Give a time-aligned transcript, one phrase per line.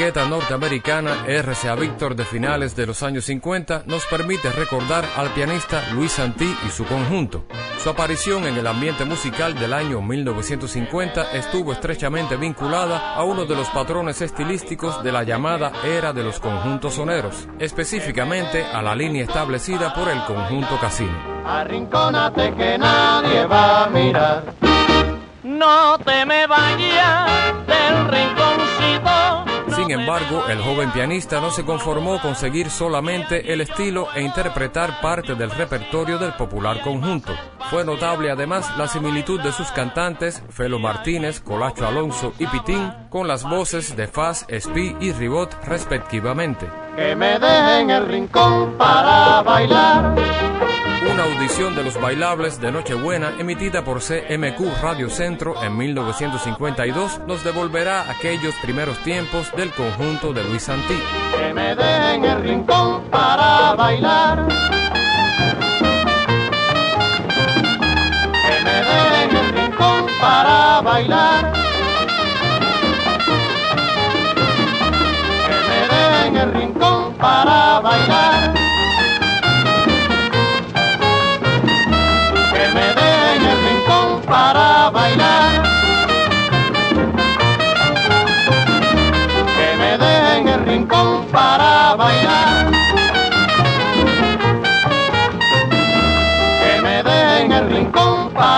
[0.00, 5.82] Etiqueta norteamericana RCA Victor de finales de los años 50 nos permite recordar al pianista
[5.92, 7.44] Luis Santí y su conjunto.
[7.82, 13.54] Su aparición en el ambiente musical del año 1950 estuvo estrechamente vinculada a uno de
[13.54, 19.24] los patrones estilísticos de la llamada era de los conjuntos soneros, específicamente a la línea
[19.24, 21.44] establecida por el conjunto Casino.
[21.44, 24.44] Arrincónate que nadie va a mirar.
[25.42, 28.39] No te me vayas del rinconcito.
[29.80, 35.00] Sin embargo, el joven pianista no se conformó con seguir solamente el estilo e interpretar
[35.00, 37.32] parte del repertorio del popular conjunto.
[37.70, 43.26] Fue notable además la similitud de sus cantantes, Felo Martínez, Colacho Alonso y Pitín, con
[43.26, 46.68] las voces de Faz, Espí y Ribot respectivamente.
[47.00, 50.14] Que me dejen el rincón para bailar
[51.10, 57.42] una audición de los bailables de Nochebuena emitida por CMQ Radio Centro en 1952 nos
[57.42, 60.98] devolverá aquellos primeros tiempos del conjunto de Luis Santí.
[61.38, 64.46] Que me den el rincón para bailar.
[68.44, 71.49] Que me den el rincón para bailar.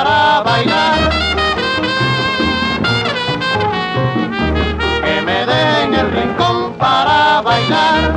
[0.02, 0.98] Rincón para bailar.
[5.04, 8.14] Que me den el rincón para bailar.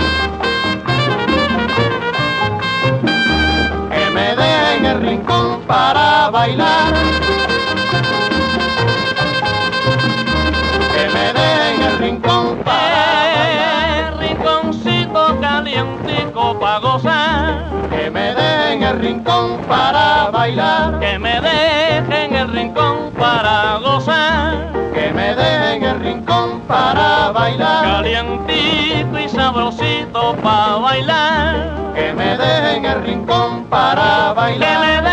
[3.89, 6.93] Que me den el rincón para bailar.
[10.93, 11.95] Que me den el
[19.05, 20.99] rincón para bailar.
[20.99, 24.71] Que me dejen el rincón para gozar.
[24.93, 27.83] Que me den el rincón para bailar.
[27.83, 31.93] Calientito y sabrosito para bailar.
[31.93, 35.04] Que me dejen el rincón para bailar.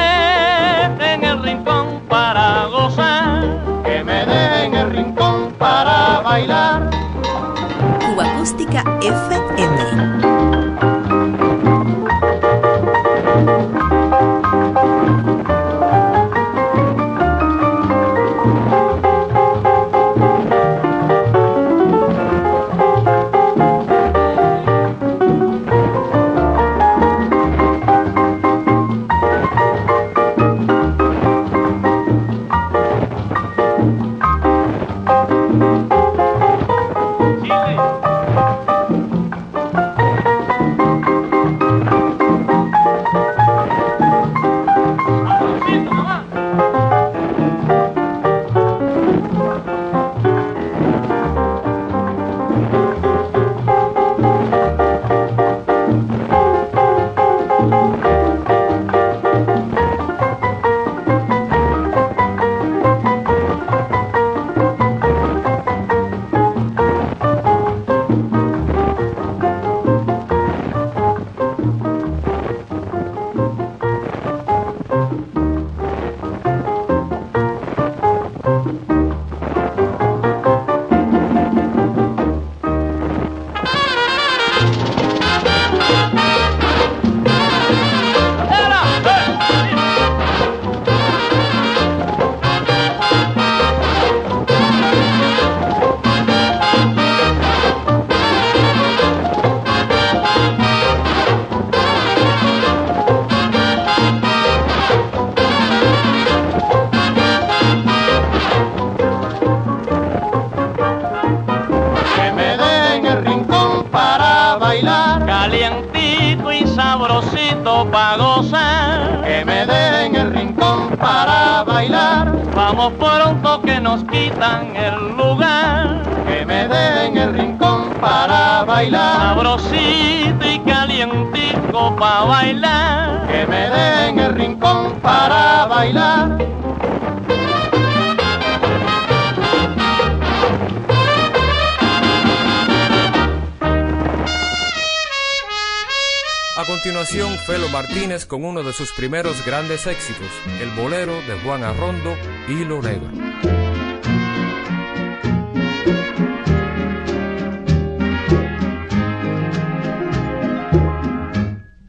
[148.32, 150.26] Con uno de sus primeros grandes éxitos,
[150.58, 152.16] el bolero de Juan Arrondo
[152.48, 153.10] y Lo Negro.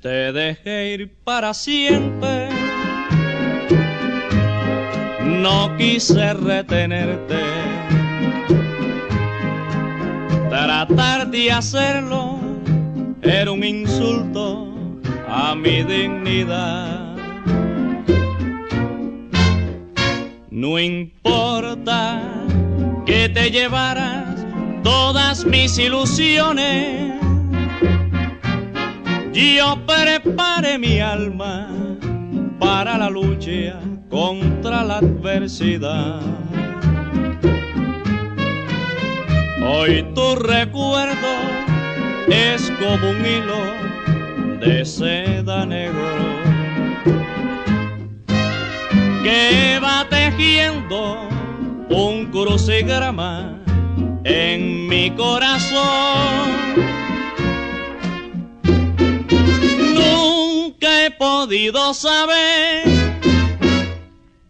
[0.01, 2.49] Te dejé ir para siempre.
[5.23, 7.39] No quise retenerte.
[10.49, 12.37] Tratar de hacerlo
[13.21, 14.62] era un insulto
[15.35, 17.15] a mi dignidad.
[20.51, 22.21] No importa
[23.05, 24.45] que te llevaras
[24.83, 27.19] todas mis ilusiones.
[29.33, 31.67] Yo preparé mi alma
[32.59, 33.79] para la lucha
[34.09, 36.21] contra la adversidad.
[39.65, 41.31] Hoy tu recuerdo
[42.29, 43.92] es como un hilo
[44.63, 46.07] de seda negro
[49.21, 51.27] que va tejiendo
[51.89, 53.59] un crucigrama
[54.23, 56.49] en mi corazón.
[59.93, 62.83] Nunca he podido saber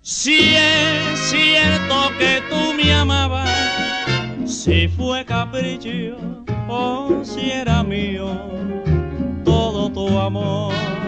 [0.02, 3.50] si es cierto que tú me amabas,
[4.46, 6.18] si fue capricho
[6.68, 8.54] o si era mío
[9.94, 11.03] tu amor.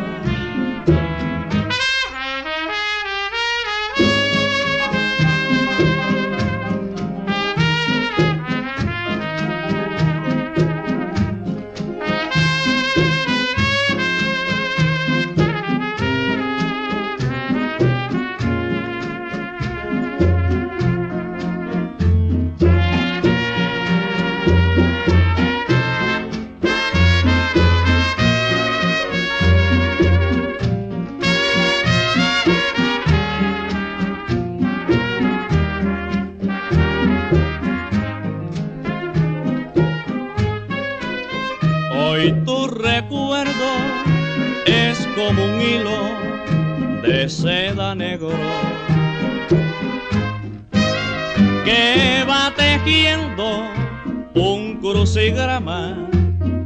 [55.16, 56.10] Crucigrama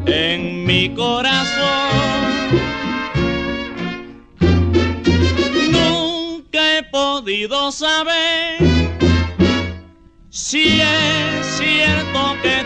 [0.07, 2.49] en mi corazón.
[5.71, 8.57] Nunca he podido saber
[10.31, 12.65] si es cierto que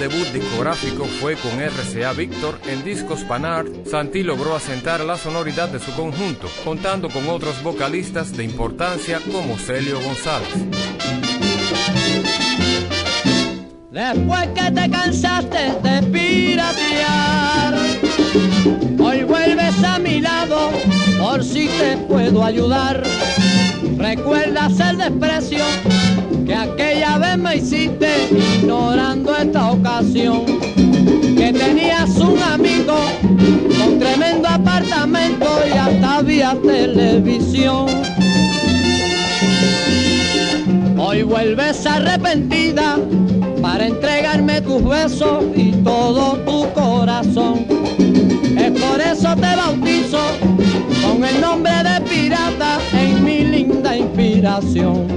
[0.00, 5.78] debut discográfico fue con RCA Victor en Discos Panart, Santi logró asentar la sonoridad de
[5.78, 10.48] su conjunto, contando con otros vocalistas de importancia como Celio González.
[13.90, 17.74] Después que te cansaste de piratear,
[18.98, 20.70] hoy vuelves a mi lado
[21.18, 23.02] por si te puedo ayudar.
[23.98, 25.62] Recuerdas el desprecio
[26.50, 30.44] que aquella vez me hiciste ignorando esta ocasión.
[31.36, 32.96] Que tenías un amigo
[33.78, 37.86] con tremendo apartamento y hasta había televisión.
[40.98, 42.98] Hoy vuelves arrepentida
[43.62, 47.64] para entregarme tus besos y todo tu corazón.
[48.58, 50.20] Es por eso te bautizo
[51.00, 55.09] con el nombre de pirata en mi linda inspiración.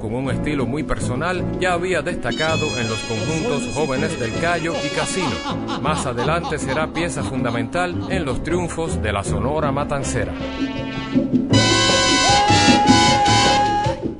[0.00, 4.88] Con un estilo muy personal, ya había destacado en los conjuntos jóvenes del Cayo y
[4.88, 5.30] Casino.
[5.80, 10.32] Más adelante será pieza fundamental en los triunfos de la Sonora Matancera.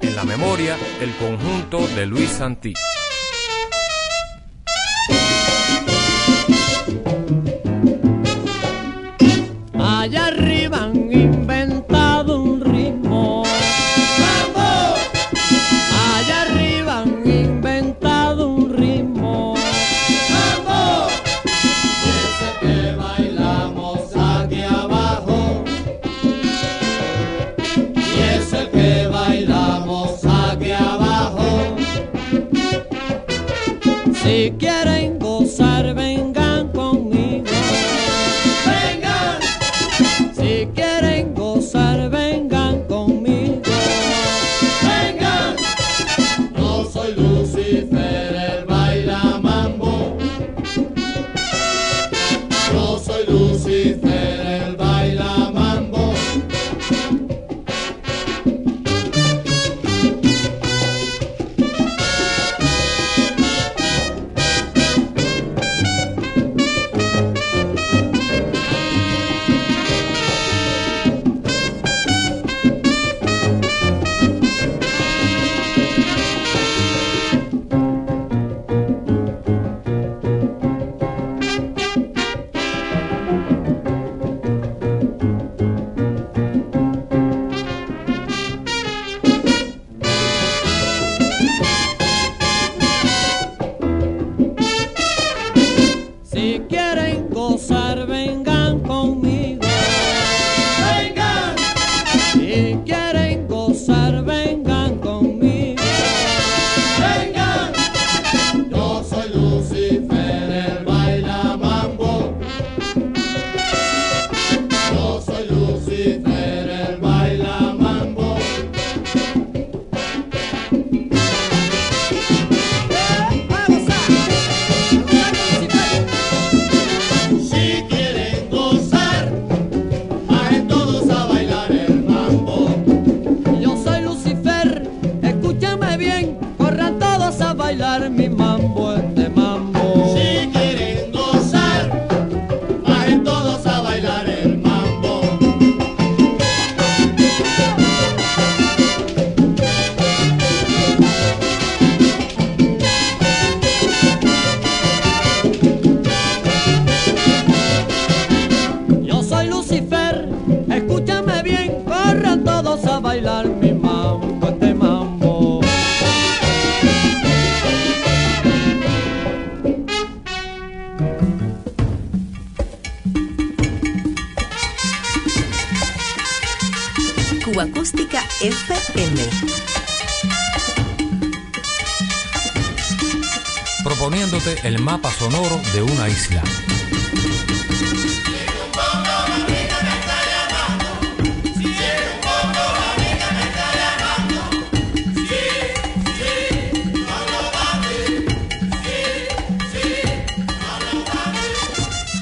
[0.00, 2.74] En la memoria, el conjunto de Luis Santí.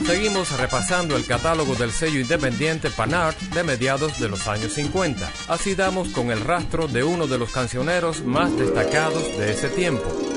[0.06, 5.30] Seguimos repasando el catálogo del sello independiente Panart de mediados de los años 50.
[5.48, 10.29] Así damos con el rastro de uno de los cancioneros más destacados de ese tiempo.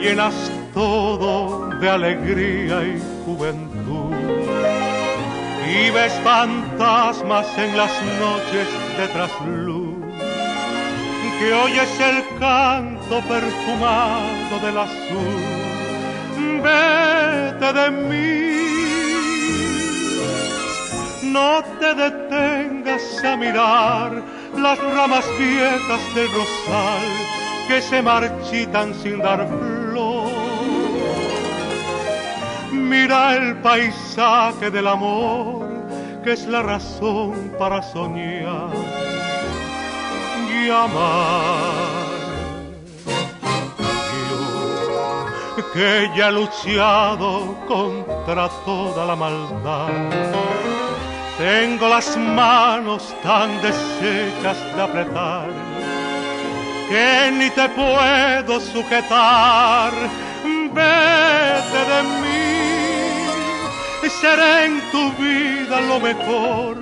[0.00, 0.34] Llenas
[0.72, 4.14] todo de alegría y juventud
[5.68, 9.96] y ves fantasmas en las noches de trasluz,
[11.38, 15.42] que oyes el canto perfumado del azul,
[16.62, 18.52] vete de mí,
[21.32, 24.22] no te detengas a mirar
[24.56, 27.32] las ramas viejas del rosal
[27.68, 29.71] que se marchitan sin dar flor.
[33.02, 35.66] Mira el paisaje del amor,
[36.22, 38.70] que es la razón para soñar
[40.48, 41.82] y amar.
[44.30, 49.88] Yo, que ya he luchado contra toda la maldad,
[51.38, 55.48] tengo las manos tan deshechas de apretar
[56.88, 59.92] que ni te puedo sujetar.
[60.74, 62.41] Vete de mí,
[64.10, 66.76] seré en tu vida lo mejor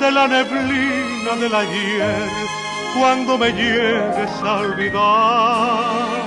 [0.00, 2.28] de la neblina del ayer
[2.98, 6.18] cuando me llegues a olvidar.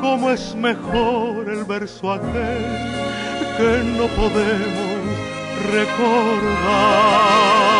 [0.00, 2.64] Cómo es mejor el verso aquel
[3.56, 5.00] que no podemos
[5.72, 7.79] recordar.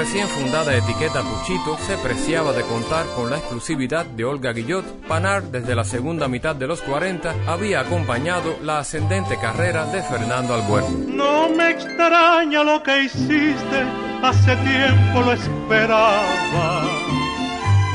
[0.00, 5.42] Recién fundada etiqueta Puchito se preciaba de contar con la exclusividad de Olga Guillot, Panar
[5.42, 10.90] desde la segunda mitad de los 40 había acompañado la ascendente carrera de Fernando Albuerto.
[11.06, 13.84] No me extraña lo que hiciste,
[14.22, 16.82] hace tiempo lo esperaba.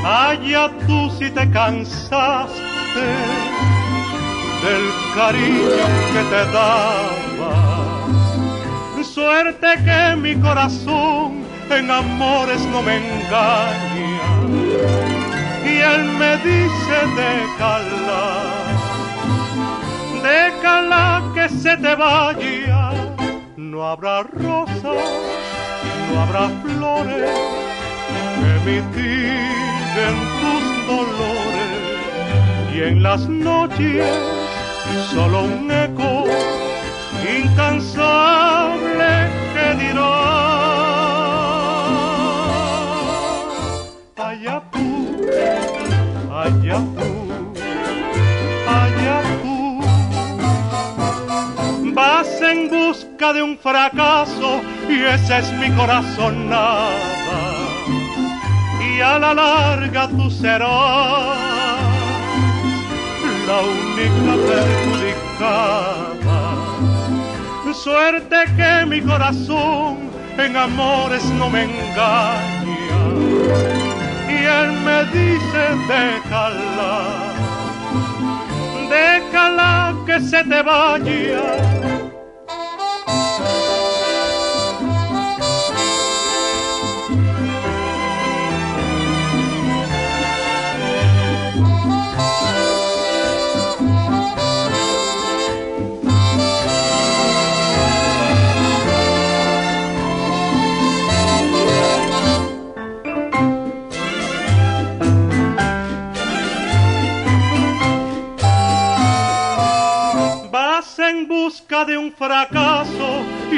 [0.05, 3.05] Allá tú si te cansaste
[4.61, 7.75] del cariño que te daba.
[9.03, 14.25] Suerte que mi corazón en amores no me engaña.
[15.65, 18.43] Y él me dice déjala,
[20.23, 22.91] déjala que se te vaya.
[23.57, 25.03] No habrá rosas,
[26.07, 27.31] no habrá flores
[28.35, 31.75] que mitiguen tus dolores.
[32.73, 34.05] Y en las noches
[35.13, 36.25] solo un eco
[37.37, 38.44] incansable
[53.15, 56.89] busca de un fracaso y ese es mi corazón nada.
[58.81, 61.37] Y a la larga tú serás
[63.47, 65.75] la única perjudicada.
[67.73, 73.01] Suerte que mi corazón en amores no me engaña.
[74.27, 77.33] Y él me dice déjala,
[78.89, 81.84] déjala que se te vaya.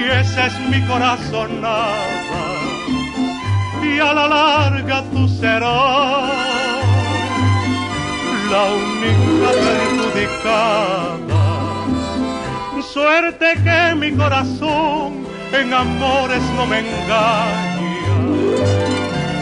[0.10, 2.44] Ese es mi corazón nada,
[3.84, 6.32] y a la larga tú serás
[8.52, 11.44] la única perjudicada.
[12.94, 18.18] Suerte que mi corazón en amores no me engaña,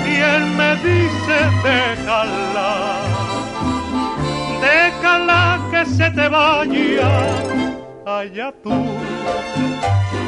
[0.05, 2.99] y él me dice déjala,
[4.61, 7.54] déjala que se te vaya
[8.05, 8.71] allá tú,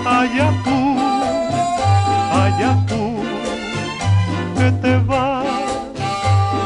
[0.03, 0.97] allá tú,
[2.33, 3.21] allá tú,
[4.57, 5.45] que te vas,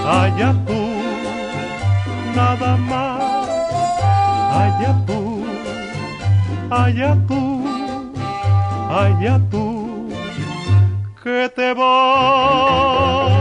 [0.08, 0.80] allá tú,
[2.34, 3.50] nada más,
[4.64, 5.44] allá tú,
[6.70, 7.66] allá tú,
[8.90, 10.08] allá tú,
[11.22, 13.41] que te vas.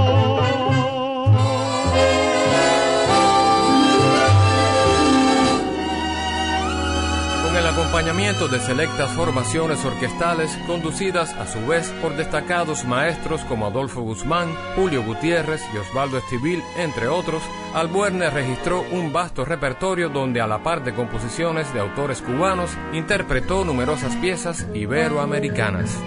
[7.90, 14.54] Acompañamiento de selectas formaciones orquestales conducidas a su vez por destacados maestros como Adolfo Guzmán,
[14.76, 17.42] Julio Gutiérrez y Osvaldo Estivil, entre otros,
[17.74, 23.64] Albuerne registró un vasto repertorio donde a la par de composiciones de autores cubanos, interpretó
[23.64, 25.98] numerosas piezas iberoamericanas.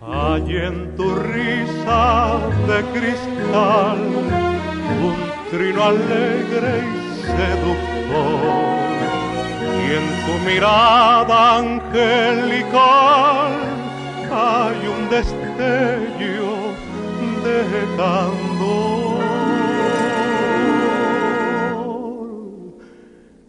[0.00, 3.98] Hay en tu risa de cristal
[5.02, 5.16] un
[5.50, 8.83] trino alegre y seductor
[9.86, 13.52] y en tu mirada angelical
[14.32, 16.52] hay un destello
[17.44, 17.56] de
[17.96, 19.24] candor.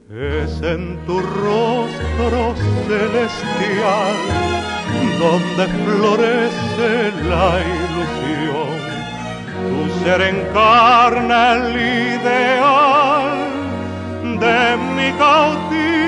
[0.10, 2.56] Es en tu rostro
[2.88, 4.16] celestial
[5.20, 8.76] donde florece la ilusión.
[9.68, 11.76] Tu ser encarna el
[12.12, 13.46] ideal
[14.40, 16.05] de mi cautivo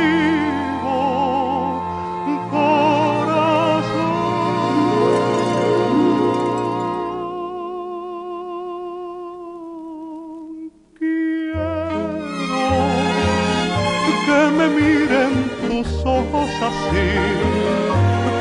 [15.85, 17.11] ojos así,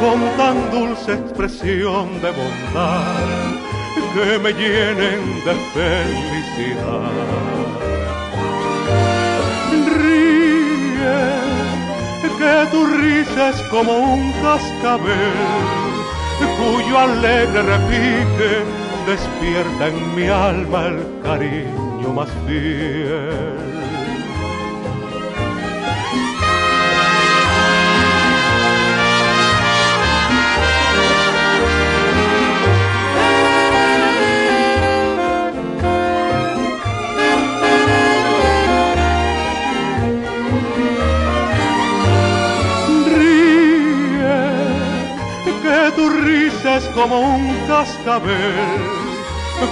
[0.01, 3.27] con tan dulce expresión de bondad,
[4.15, 7.11] que me llenen de felicidad.
[9.99, 11.19] Ríe,
[12.39, 15.33] que tu risa es como un cascabel,
[16.59, 18.65] cuyo alegre repique
[19.07, 23.86] despierta en mi alma el cariño más fiel.
[46.77, 48.53] Es como un cascabel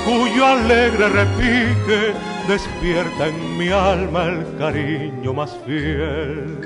[0.06, 2.14] cuyo alegre repique
[2.48, 6.58] despierta en mi alma el cariño más fiel.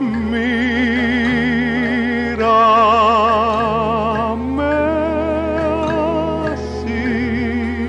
[0.00, 0.42] Mírame
[6.52, 7.88] así,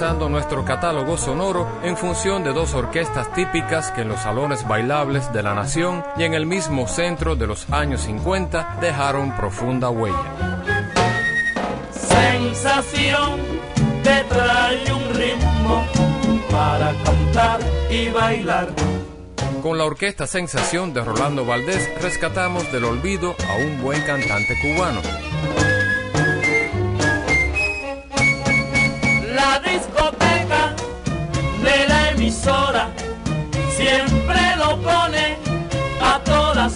[0.00, 5.42] Nuestro catálogo sonoro en función de dos orquestas típicas que en los salones bailables de
[5.42, 10.16] la nación y en el mismo centro de los años 50 dejaron profunda huella.
[11.92, 13.38] sensación
[14.02, 15.84] te trae un ritmo
[16.50, 18.68] para cantar y bailar.
[19.62, 25.31] Con la orquesta Sensación de Rolando Valdés rescatamos del olvido a un buen cantante cubano.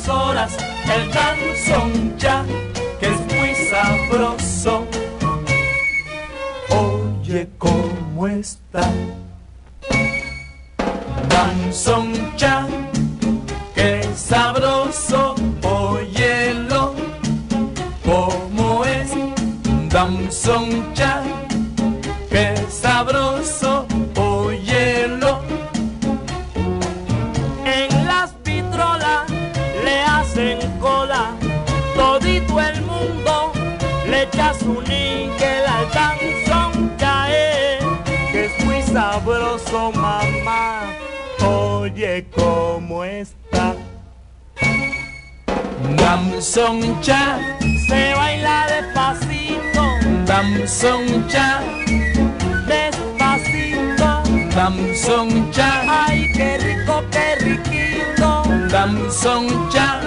[0.09, 1.11] Horas el
[2.19, 2.45] ya
[3.01, 4.87] que es muy sabroso.
[6.71, 8.91] Oye, ¿cómo está?
[39.97, 40.93] Mamá.
[41.45, 43.75] Oye, ¿cómo está?
[45.97, 47.39] Danzón cha,
[47.89, 49.83] se baila despacito.
[50.27, 51.61] Danzón cha,
[52.67, 54.23] despacito.
[54.55, 58.43] Danzón cha, ay, qué rico, qué riquito.
[58.71, 60.01] Danzón cha.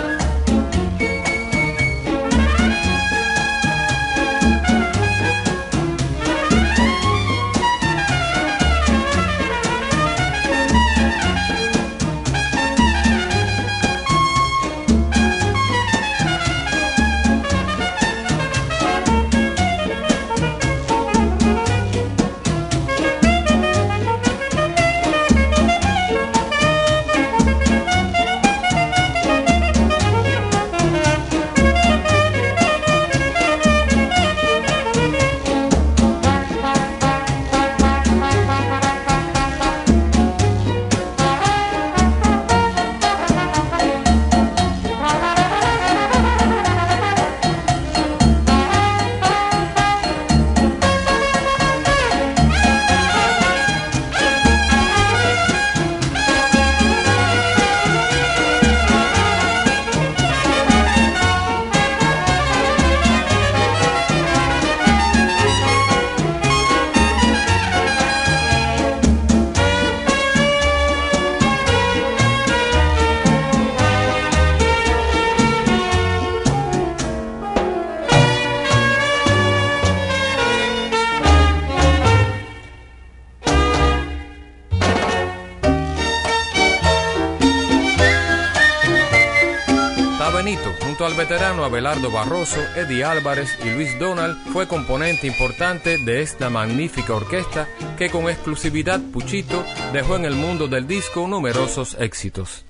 [91.10, 97.16] Al veterano Abelardo Barroso, Eddie Álvarez y Luis Donald, fue componente importante de esta magnífica
[97.16, 97.68] orquesta
[97.98, 102.64] que con exclusividad Puchito dejó en el mundo del disco numerosos éxitos.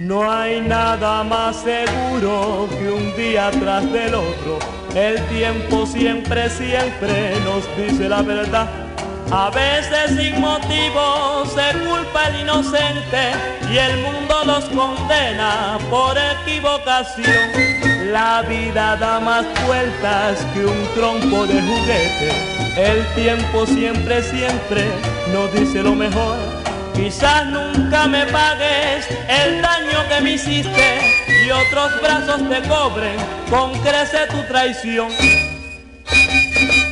[0.00, 4.58] No hay nada más seguro que un día tras del otro.
[4.94, 8.89] El tiempo siempre, siempre nos dice la verdad.
[9.32, 13.30] A veces sin motivo se culpa el inocente
[13.70, 18.10] y el mundo los condena por equivocación.
[18.10, 22.32] La vida da más vueltas que un trompo de juguete.
[22.76, 24.88] El tiempo siempre, siempre
[25.32, 26.36] nos dice lo mejor.
[26.92, 30.98] Quizás nunca me pagues el daño que me hiciste
[31.46, 33.16] y otros brazos te cobren
[33.48, 35.08] con crece tu traición.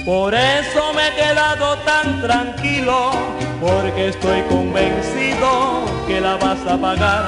[0.04, 3.10] Por eso me he quedado tan tranquilo,
[3.60, 7.24] porque estoy convencido que la vas a pagar.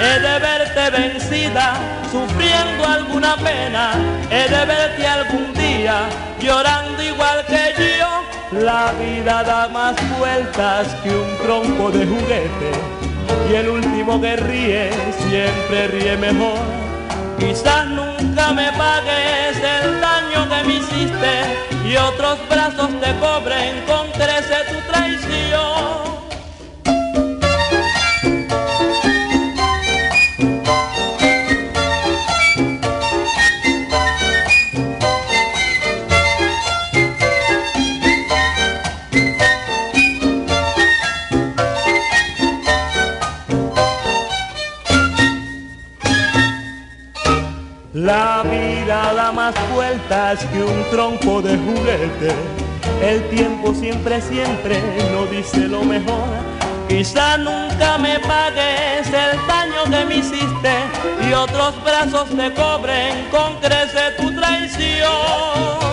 [0.00, 1.74] He de verte vencida,
[2.10, 3.92] sufriendo alguna pena,
[4.30, 6.02] he de verte algún día
[6.40, 8.60] llorando igual que yo.
[8.60, 12.70] La vida da más vueltas que un tronco de juguete,
[13.50, 16.58] y el último que ríe siempre ríe mejor.
[17.38, 20.03] Quizás nunca me pagues el
[20.48, 25.13] que me hiciste y otros brazos te cobren con crece tu traición.
[49.44, 52.32] Más vueltas que un tronco de juguete.
[53.02, 54.80] El tiempo siempre, siempre
[55.12, 56.28] nos dice lo mejor.
[56.88, 60.72] Quizá nunca me pagues el daño que me hiciste
[61.28, 65.84] y otros brazos te cobren con crece tu traición.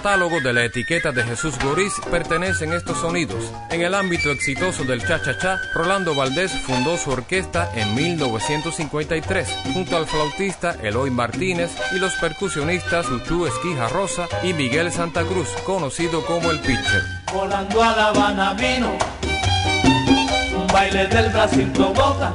[0.00, 3.52] Catálogo de la etiqueta de Jesús Goriz pertenecen estos sonidos.
[3.68, 10.06] En el ámbito exitoso del cha-cha-cha, Rolando Valdés fundó su orquesta en 1953, junto al
[10.06, 16.50] flautista Eloy Martínez y los percusionistas Chuchu Esquija Rosa y Miguel Santa Cruz, conocido como
[16.50, 17.02] el Pitcher.
[17.30, 18.96] Volando a La Habana vino,
[20.56, 22.32] un baile del Brasil provoca,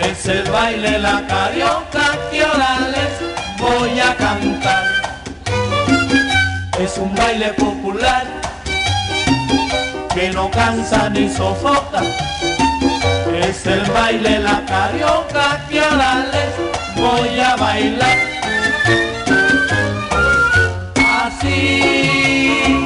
[0.00, 2.78] es el baile la carioca que ahora
[3.58, 4.97] voy a cantar
[6.80, 8.24] es un baile popular
[10.14, 12.02] que no cansa ni sofoca.
[13.42, 18.18] Es el baile la carioca que ahora les voy a bailar.
[21.24, 22.84] Así,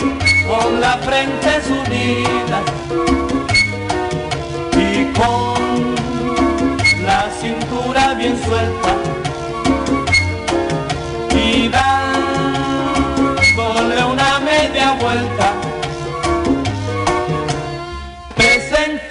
[0.48, 2.62] con la frente unida
[4.76, 5.94] y con
[7.04, 9.01] la cintura bien suelta.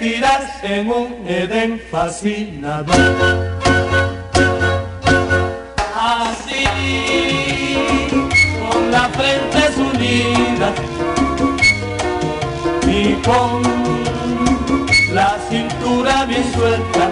[0.02, 2.96] Sentirás en un Edén fascinador.
[5.96, 6.64] Así,
[8.60, 10.72] con la frente unida
[12.88, 13.62] y con
[15.14, 17.10] la cintura bien suelta,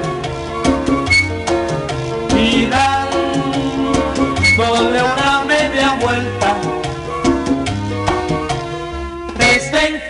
[2.37, 2.67] y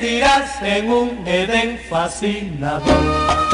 [0.01, 3.50] sentirás en un Edén fascinador.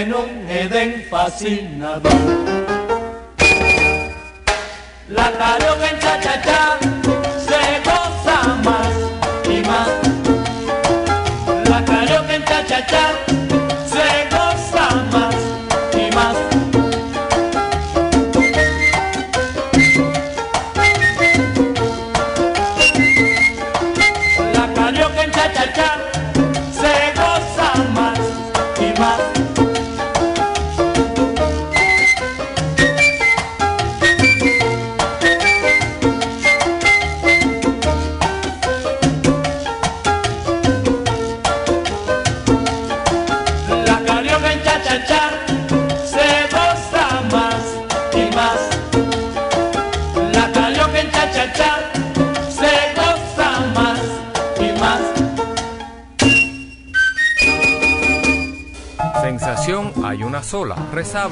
[0.00, 2.12] En un Edén fascinador.
[5.08, 6.69] La carioca en cha-cha-cha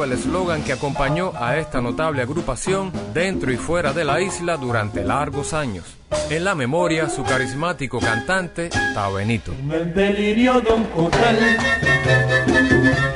[0.05, 5.05] el eslogan que acompañó a esta notable agrupación dentro y fuera de la isla durante
[5.05, 5.85] largos años.
[6.31, 8.71] En la memoria, su carismático cantante,
[9.15, 9.53] Benito.
[9.53, 11.57] En el delirio de un cóctel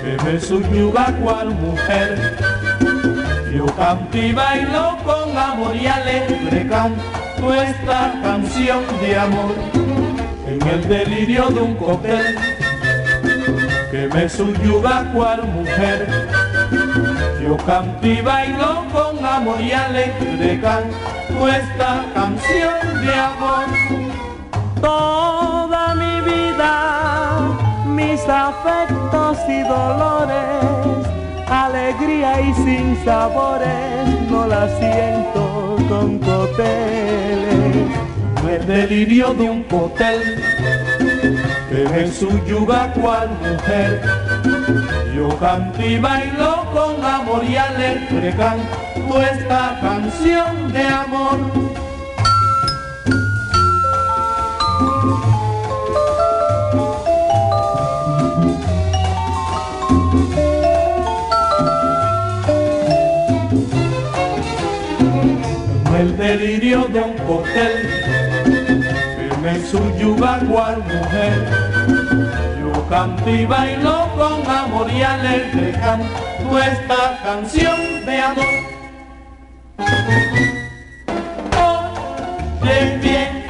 [0.03, 2.39] que me subyuga cual mujer,
[3.55, 9.55] yo canto y bailo con amor y alegre canto esta canción de amor.
[10.47, 12.37] En el delirio de un cóctel
[13.91, 16.41] que me subyuga cual mujer.
[17.43, 23.66] Yo canto y bailo con amor y alegre canto esta canción de amor.
[24.80, 27.40] Toda mi vida,
[27.86, 31.09] mis afectos y dolores,
[31.49, 37.86] alegría y sin sabores, no la siento con coteles.
[38.40, 40.22] No es delirio de un cotel
[41.70, 44.32] que me subyuga cual mujer.
[45.14, 51.72] Yo canto y bailo con amor y alegre canto esta canción de amor.
[66.03, 67.72] el delirio de un cóctel
[69.45, 72.01] en su yuga cual mujer.
[72.93, 78.45] Canto y bailo con amor y alegre canto esta canción de amor.
[82.61, 83.47] Oye bien,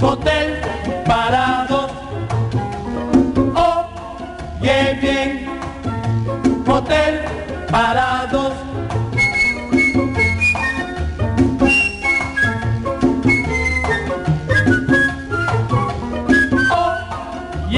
[0.00, 0.60] hotel
[1.04, 1.90] para dos.
[4.60, 5.48] Oye bien,
[6.64, 7.22] hotel
[7.72, 8.28] para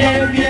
[0.04, 0.43] dos.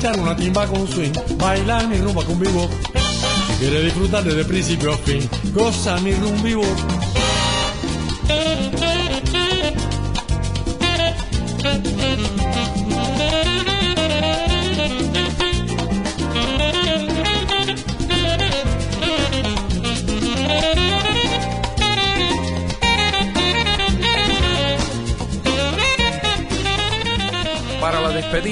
[0.00, 2.68] Guarachar una timba con swing, bailar mi rumba con vivo.
[3.48, 6.64] Si quieres disfrutar desde principio a fin, goza mi rumba vivo.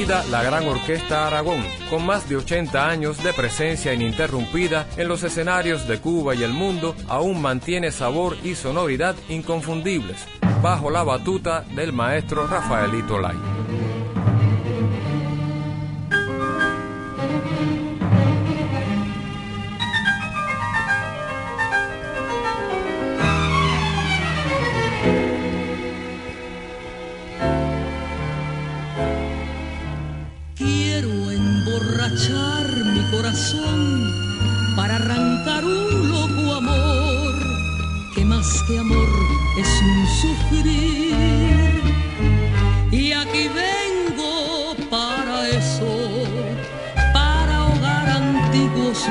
[0.08, 5.86] La Gran Orquesta Aragón, con más de 80 años de presencia ininterrumpida en los escenarios
[5.86, 10.26] de Cuba y el mundo, aún mantiene sabor y sonoridad inconfundibles,
[10.62, 13.57] bajo la batuta del maestro Rafaelito Lai.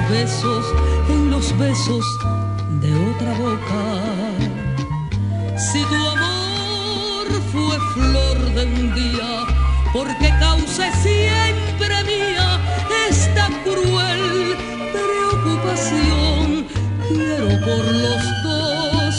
[0.09, 0.65] Besos
[1.09, 2.05] en los besos
[2.81, 3.83] de otra boca.
[5.57, 9.45] Si tu amor fue flor de un día,
[9.93, 12.59] porque cause siempre mía
[13.09, 14.55] esta cruel
[14.93, 16.67] preocupación.
[17.09, 19.15] Quiero por los dos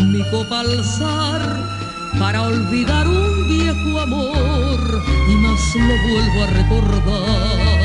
[0.00, 1.42] mi copa alzar
[2.18, 7.77] para olvidar un viejo amor y más lo vuelvo a recordar.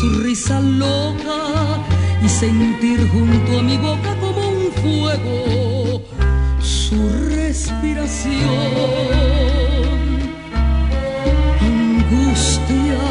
[0.00, 1.40] Su risa loca
[2.24, 6.02] y sentir junto a mi boca como un fuego
[6.62, 6.98] su
[7.36, 8.32] respiración.
[11.60, 13.04] Angustia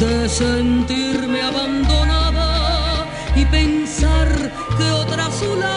[0.00, 3.04] de sentirme abandonada
[3.34, 4.28] y pensar
[4.78, 5.75] que otra su lado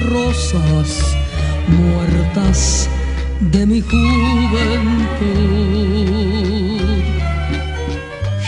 [0.00, 1.16] rosas
[1.68, 2.88] muertas
[3.40, 4.02] de mi juventud.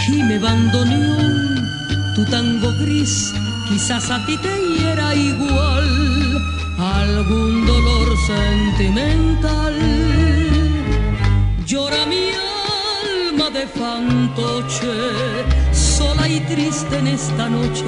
[0.05, 1.68] Gime bandoneón,
[2.14, 3.32] tu tango gris,
[3.68, 6.42] quizás a ti te hiera igual
[6.78, 9.74] algún dolor sentimental.
[11.66, 12.30] Llora mi
[13.30, 14.92] alma de fantoche,
[15.72, 17.84] sola y triste en esta noche,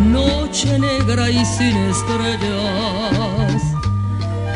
[0.00, 3.62] noche negra y sin estrellas.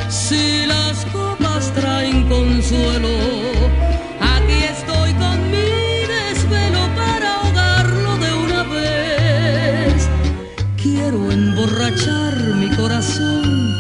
[0.09, 3.09] Si las copas traen consuelo,
[4.21, 10.09] aquí estoy con mi desvelo para ahogarlo de una vez.
[10.83, 13.77] Quiero emborrachar mi corazón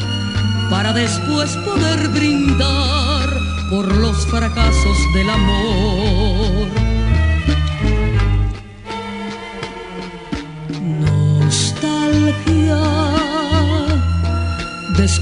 [0.70, 3.28] para después poder brindar
[3.70, 6.91] por los fracasos del amor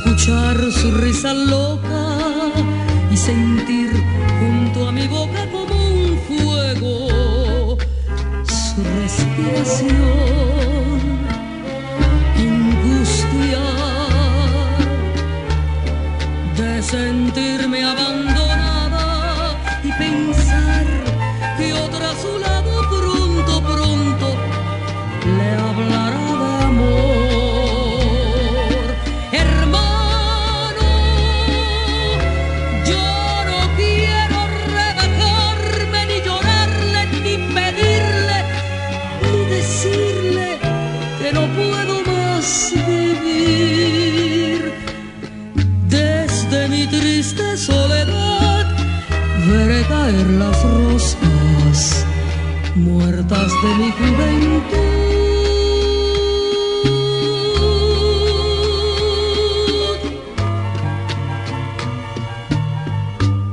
[0.00, 2.16] escuchar su risa loca
[3.10, 3.90] y sentir
[4.38, 7.76] junto a mi boca como un fuego
[8.44, 10.59] su respiración.
[50.40, 52.06] Las rosas
[52.74, 54.62] muertas de mi juventud.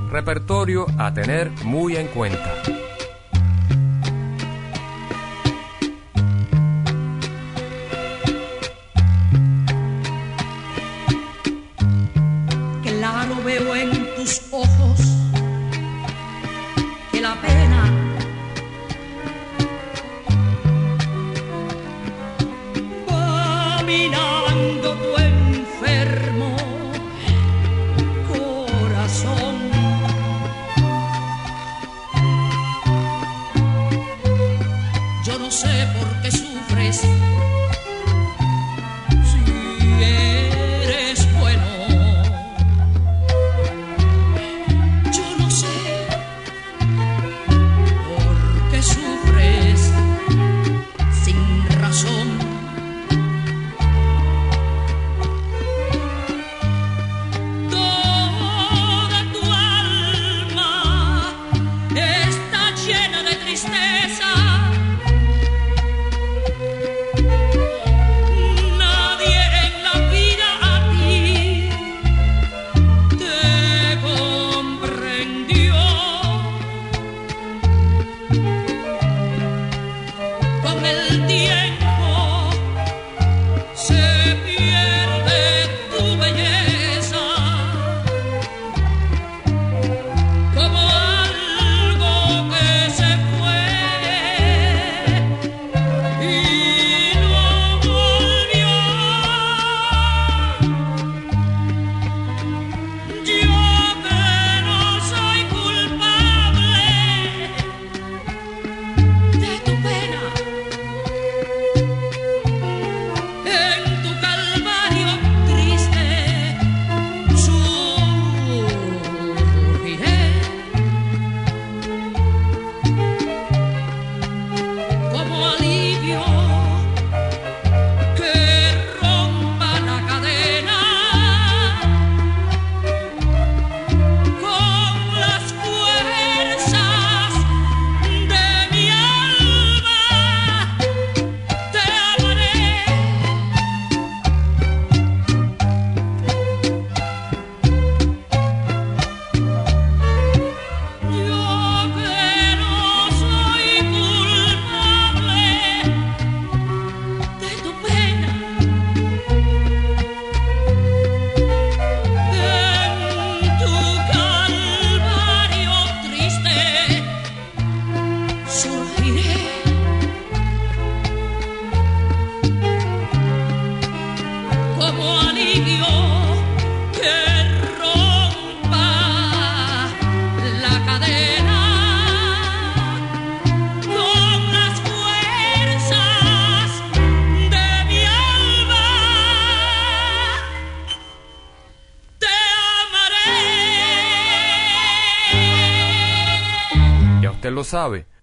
[0.09, 2.76] Repertorio a tener muy en cuenta.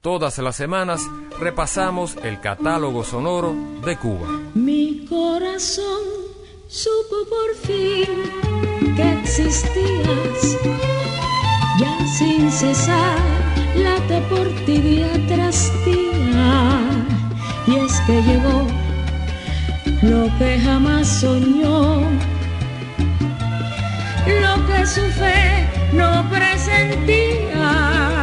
[0.04, 1.00] Todas las semanas
[1.40, 3.54] repasamos el catálogo sonoro
[3.86, 4.28] de Cuba.
[4.52, 6.02] Mi corazón
[6.68, 10.58] supo por fin que existías,
[11.80, 13.16] ya sin cesar
[13.76, 16.82] late por ti día tras día.
[17.66, 18.66] Y es que llegó
[20.02, 22.00] lo que jamás soñó,
[24.26, 28.13] lo que su fe no presentía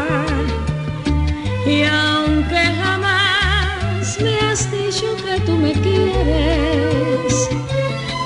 [1.72, 7.50] y aunque jamás me has dicho que tú me quieres,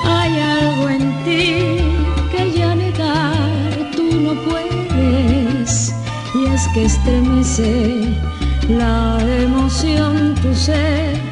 [0.04, 1.78] hay algo en ti
[2.32, 5.94] que ya negar tú no puedes.
[6.34, 8.18] Y es que estremece
[8.68, 11.25] la emoción tu ser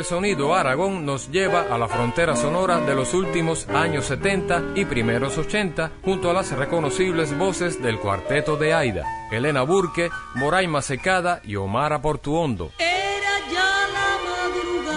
[0.00, 4.86] El sonido Aragón nos lleva a la frontera sonora de los últimos años 70 y
[4.86, 11.42] primeros 80 junto a las reconocibles voces del cuarteto de Aida, Elena Burke, Moraima Secada
[11.44, 12.72] y Omar Portuondo.
[12.78, 14.16] Era ya la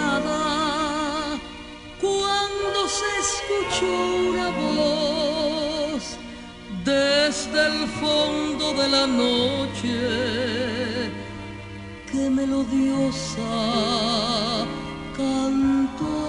[0.08, 1.38] madrugada
[2.00, 3.92] cuando se escuchó
[4.30, 6.16] una voz
[6.82, 10.64] desde el fondo de la noche.
[12.44, 13.44] Melodiosa
[15.16, 16.23] 更多。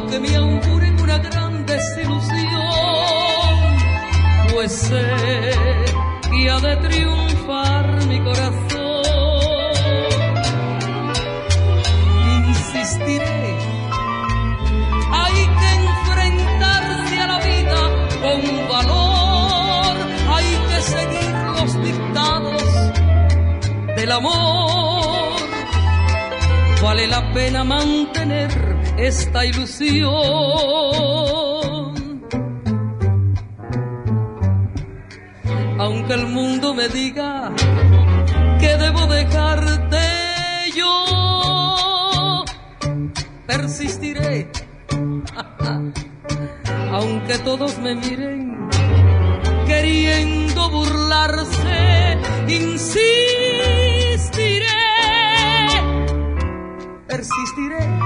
[0.00, 2.40] aunque me auguren una gran desilusión,
[4.52, 5.50] pues sé
[6.30, 8.60] que ha de triunfar mi corazón.
[12.48, 13.58] Insistiré,
[15.12, 17.80] hay que enfrentarse a la vida
[18.22, 19.96] con valor,
[20.34, 22.62] hay que seguir los dictados
[23.96, 25.40] del amor.
[26.82, 28.69] Vale la pena mantener
[29.00, 30.10] esta ilusión.
[35.78, 37.52] Aunque el mundo me diga
[38.60, 40.00] que debo dejarte,
[40.76, 42.44] yo
[43.46, 44.50] persistiré.
[46.92, 48.68] Aunque todos me miren
[49.66, 53.06] queriendo burlarse, insistiré,
[57.06, 57.99] persistiré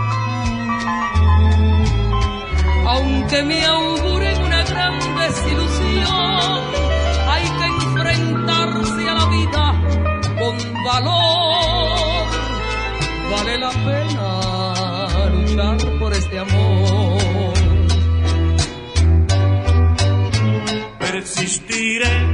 [3.34, 6.60] que me augura en una gran desilusión.
[7.32, 9.64] Hay que enfrentarse a la vida
[10.38, 12.26] con valor.
[13.32, 17.54] Vale la pena luchar por este amor.
[21.00, 22.33] Persistiré